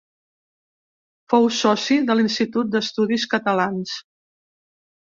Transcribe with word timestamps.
Fou 1.33 1.45
soci 1.59 1.99
de 2.09 2.17
l'Institut 2.21 2.75
d'Estudis 2.77 3.31
Catalans. 3.37 3.97